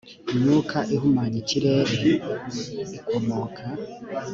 [0.37, 2.09] myuka ihumanya ikirere
[2.97, 3.63] ikomoka